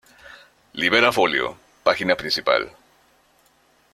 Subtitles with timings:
[0.73, 2.71] Libera Folio, página principal